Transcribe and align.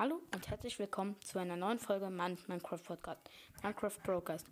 Hallo 0.00 0.18
und 0.34 0.48
herzlich 0.48 0.78
willkommen 0.78 1.20
zu 1.20 1.38
einer 1.38 1.56
neuen 1.56 1.78
Folge 1.78 2.08
meines 2.08 2.48
Minecraft 2.48 2.78
Podcast, 2.78 3.20
Minecraft 3.62 3.98
Brokers. 4.02 4.44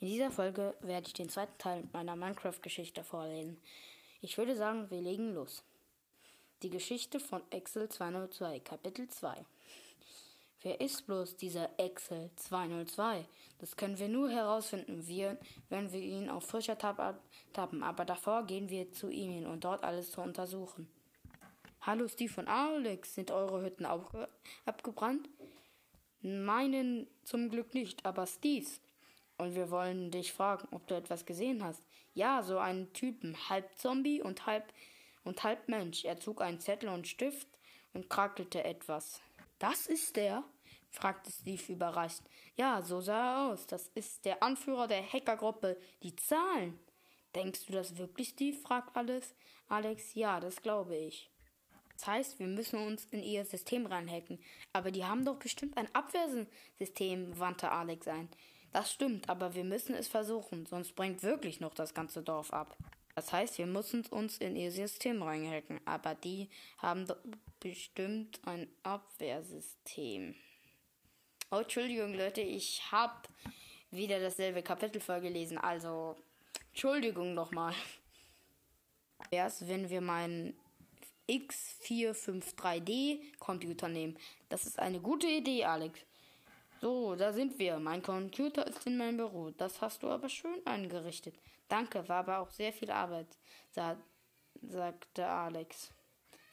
In 0.00 0.08
dieser 0.08 0.32
Folge 0.32 0.74
werde 0.80 1.06
ich 1.06 1.12
den 1.12 1.28
zweiten 1.28 1.56
Teil 1.58 1.84
meiner 1.92 2.16
Minecraft-Geschichte 2.16 3.04
vorlesen. 3.04 3.62
Ich 4.20 4.36
würde 4.36 4.56
sagen, 4.56 4.90
wir 4.90 5.00
legen 5.00 5.32
los. 5.32 5.62
Die 6.64 6.70
Geschichte 6.70 7.20
von 7.20 7.40
Excel 7.52 7.88
202, 7.88 8.58
Kapitel 8.58 9.06
2. 9.06 9.44
Wer 10.62 10.80
ist 10.80 11.06
bloß 11.06 11.36
dieser 11.36 11.70
Excel 11.78 12.30
202? 12.34 13.28
Das 13.60 13.76
können 13.76 13.96
wir 13.96 14.08
nur 14.08 14.28
herausfinden, 14.28 15.06
wir, 15.06 15.38
wenn 15.68 15.92
wir 15.92 16.00
ihn 16.00 16.28
auf 16.28 16.48
frischer 16.48 16.76
Tab 16.76 17.22
tappen. 17.52 17.84
Aber 17.84 18.04
davor 18.04 18.42
gehen 18.44 18.68
wir 18.70 18.90
zu 18.90 19.08
ihm 19.08 19.30
hin, 19.30 19.46
um 19.46 19.60
dort 19.60 19.84
alles 19.84 20.10
zu 20.10 20.20
untersuchen. 20.20 20.88
Hallo 21.82 22.06
Steve 22.08 22.38
und 22.38 22.46
Alex, 22.46 23.14
sind 23.14 23.30
eure 23.30 23.62
Hütten 23.62 23.86
auch 23.86 24.12
abgebrannt? 24.66 25.30
Meinen 26.20 27.06
zum 27.24 27.48
Glück 27.48 27.72
nicht, 27.72 28.04
aber 28.04 28.26
Steves. 28.26 28.82
Und 29.38 29.54
wir 29.54 29.70
wollen 29.70 30.10
dich 30.10 30.34
fragen, 30.34 30.68
ob 30.72 30.86
du 30.88 30.94
etwas 30.94 31.24
gesehen 31.24 31.64
hast. 31.64 31.82
Ja, 32.12 32.42
so 32.42 32.58
einen 32.58 32.92
Typen, 32.92 33.34
halb 33.48 33.78
Zombie 33.78 34.20
und 34.20 34.44
halb 34.44 34.70
und 35.24 35.42
halb 35.42 35.68
Mensch. 35.68 36.04
Er 36.04 36.20
zog 36.20 36.42
einen 36.42 36.60
Zettel 36.60 36.90
und 36.90 37.08
Stift 37.08 37.48
und 37.94 38.10
krakelte 38.10 38.62
etwas. 38.62 39.22
Das 39.58 39.86
ist 39.86 40.16
der? 40.16 40.44
fragte 40.90 41.32
Steve 41.32 41.72
überrascht. 41.72 42.20
Ja, 42.56 42.82
so 42.82 43.00
sah 43.00 43.46
er 43.46 43.52
aus. 43.52 43.66
Das 43.66 43.88
ist 43.94 44.26
der 44.26 44.42
Anführer 44.42 44.86
der 44.86 45.10
Hackergruppe. 45.10 45.80
Die 46.02 46.14
Zahlen. 46.14 46.78
Denkst 47.34 47.64
du 47.64 47.72
das 47.72 47.96
wirklich, 47.96 48.28
Steve? 48.28 48.58
fragt 48.58 48.94
alles. 48.98 49.34
Alex, 49.68 50.14
ja, 50.14 50.40
das 50.40 50.60
glaube 50.60 50.94
ich. 50.94 51.30
Das 52.00 52.06
heißt, 52.06 52.38
wir 52.38 52.46
müssen 52.46 52.78
uns 52.78 53.04
in 53.10 53.22
ihr 53.22 53.44
System 53.44 53.84
reinhacken. 53.84 54.38
Aber 54.72 54.90
die 54.90 55.04
haben 55.04 55.26
doch 55.26 55.36
bestimmt 55.36 55.76
ein 55.76 55.94
Abwehrsystem, 55.94 57.38
wandte 57.38 57.70
Alex 57.70 58.08
ein. 58.08 58.30
Das 58.72 58.90
stimmt, 58.90 59.28
aber 59.28 59.54
wir 59.54 59.64
müssen 59.64 59.94
es 59.94 60.08
versuchen, 60.08 60.64
sonst 60.64 60.94
bringt 60.94 61.22
wirklich 61.22 61.60
noch 61.60 61.74
das 61.74 61.92
ganze 61.92 62.22
Dorf 62.22 62.54
ab. 62.54 62.74
Das 63.16 63.34
heißt, 63.34 63.58
wir 63.58 63.66
müssen 63.66 64.06
uns 64.06 64.38
in 64.38 64.56
ihr 64.56 64.72
System 64.72 65.22
reinhacken, 65.22 65.78
aber 65.84 66.14
die 66.14 66.48
haben 66.78 67.06
doch 67.06 67.18
bestimmt 67.58 68.40
ein 68.46 68.66
Abwehrsystem. 68.82 70.34
Oh, 71.50 71.56
Entschuldigung, 71.56 72.14
Leute, 72.14 72.40
ich 72.40 72.80
habe 72.90 73.28
wieder 73.90 74.20
dasselbe 74.20 74.62
Kapitel 74.62 75.02
vorgelesen, 75.02 75.58
also 75.58 76.16
Entschuldigung 76.70 77.34
nochmal. 77.34 77.74
Erst 79.30 79.68
wenn 79.68 79.90
wir 79.90 80.00
meinen 80.00 80.58
X453D 81.30 83.38
Computer 83.38 83.88
nehmen. 83.88 84.18
Das 84.48 84.66
ist 84.66 84.78
eine 84.78 85.00
gute 85.00 85.28
Idee, 85.28 85.64
Alex. 85.64 86.00
So, 86.80 87.14
da 87.14 87.32
sind 87.32 87.58
wir. 87.58 87.78
Mein 87.78 88.02
Computer 88.02 88.66
ist 88.66 88.86
in 88.86 88.96
meinem 88.96 89.18
Büro. 89.18 89.50
Das 89.50 89.80
hast 89.80 90.02
du 90.02 90.08
aber 90.08 90.28
schön 90.28 90.66
eingerichtet. 90.66 91.34
Danke, 91.68 92.08
war 92.08 92.18
aber 92.18 92.40
auch 92.40 92.50
sehr 92.50 92.72
viel 92.72 92.90
Arbeit, 92.90 93.28
sa 93.70 93.96
sagte 94.62 95.26
Alex 95.26 95.90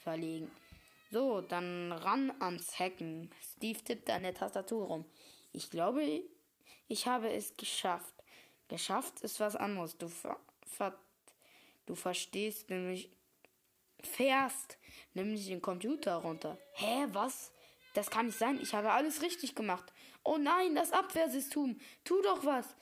verlegen. 0.03 0.49
So, 1.11 1.41
dann 1.41 1.91
ran 1.91 2.31
ans 2.39 2.77
Hacken. 2.77 3.31
Steve 3.41 3.83
tippte 3.83 4.13
an 4.13 4.23
der 4.23 4.33
Tastatur 4.33 4.85
rum. 4.85 5.05
Ich 5.53 5.71
glaube, 5.71 6.03
ich 6.87 7.07
habe 7.07 7.31
es 7.31 7.57
geschafft. 7.57 8.13
Geschafft 8.67 9.21
ist 9.21 9.39
was 9.39 9.55
anderes. 9.55 9.97
Du, 9.97 10.07
ver 10.07 10.37
ver 10.65 10.97
du 11.85 11.95
verstehst 11.95 12.69
nämlich 12.69 13.09
fährst 14.03 14.77
nämlich 15.13 15.47
den 15.47 15.61
Computer 15.61 16.15
runter. 16.15 16.57
Hä, 16.73 17.07
was? 17.11 17.51
Das 17.93 18.09
kann 18.09 18.27
nicht 18.27 18.37
sein. 18.37 18.59
Ich 18.61 18.73
habe 18.73 18.91
alles 18.91 19.21
richtig 19.21 19.55
gemacht. 19.55 19.91
Oh 20.23 20.37
nein, 20.37 20.75
das 20.75 20.91
Abwehrsystem. 20.91 21.79
Tu 22.03 22.21
doch 22.21 22.45
was. 22.45 22.75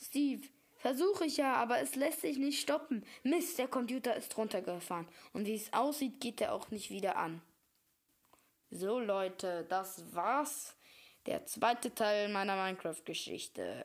Steve, 0.00 0.46
versuche 0.78 1.26
ich 1.26 1.36
ja, 1.36 1.54
aber 1.54 1.80
es 1.80 1.94
lässt 1.94 2.22
sich 2.22 2.38
nicht 2.38 2.60
stoppen. 2.60 3.04
Mist, 3.22 3.58
der 3.58 3.68
Computer 3.68 4.16
ist 4.16 4.36
runtergefahren. 4.36 5.08
Und 5.32 5.46
wie 5.46 5.54
es 5.54 5.72
aussieht, 5.72 6.20
geht 6.20 6.40
er 6.40 6.54
auch 6.54 6.70
nicht 6.70 6.90
wieder 6.90 7.16
an. 7.16 7.42
So 8.70 8.98
Leute, 8.98 9.66
das 9.68 10.14
war's. 10.14 10.74
Der 11.26 11.44
zweite 11.46 11.94
Teil 11.94 12.28
meiner 12.28 12.56
Minecraft-Geschichte. 12.56 13.84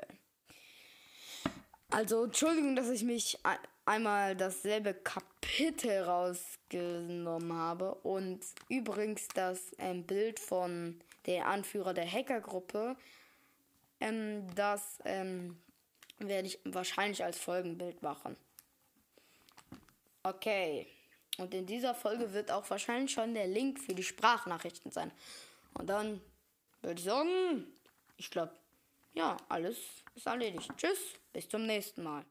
Also, 1.90 2.24
Entschuldigung, 2.24 2.75
dass 2.75 2.90
ich 2.90 3.03
mich 3.03 3.38
einmal 3.85 4.35
dasselbe 4.35 4.94
Kapitel 4.94 6.03
rausgenommen 6.03 7.53
habe. 7.53 7.95
Und 7.95 8.41
übrigens 8.69 9.27
das 9.29 9.71
ähm, 9.77 10.03
Bild 10.03 10.39
von 10.39 10.99
der 11.25 11.47
Anführer 11.47 11.94
der 11.94 12.09
Hackergruppe, 12.09 12.95
ähm, 13.99 14.47
das 14.55 14.99
ähm, 15.05 15.57
werde 16.19 16.47
ich 16.47 16.59
wahrscheinlich 16.66 17.23
als 17.23 17.38
Folgenbild 17.38 18.01
machen. 18.01 18.35
Okay. 20.23 20.88
Und 21.38 21.53
in 21.53 21.65
dieser 21.65 21.95
Folge 21.95 22.31
wird 22.33 22.51
auch 22.51 22.69
wahrscheinlich 22.69 23.11
schon 23.11 23.33
der 23.33 23.47
Link 23.47 23.79
für 23.79 23.95
die 23.95 24.03
Sprachnachrichten 24.03 24.91
sein. 24.91 25.11
Und 25.73 25.88
dann 25.88 26.21
würde 26.81 27.00
ich 27.00 27.05
sagen, 27.05 27.65
ich 28.17 28.29
glaube, 28.29 28.53
ja, 29.13 29.38
alles 29.50 29.77
ist 30.15 30.27
erledigt. 30.27 30.71
Tschüss, 30.77 31.00
bis 31.31 31.50
zum 31.50 31.65
nächsten 31.65 32.03
Mal. 32.03 32.23